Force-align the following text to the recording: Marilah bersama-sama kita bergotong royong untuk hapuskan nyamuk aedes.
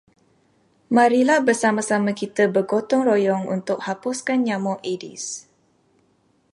Marilah 0.97 1.39
bersama-sama 1.47 2.11
kita 2.21 2.43
bergotong 2.53 3.01
royong 3.09 3.43
untuk 3.57 3.77
hapuskan 3.87 4.39
nyamuk 4.47 4.79
aedes. 4.87 5.25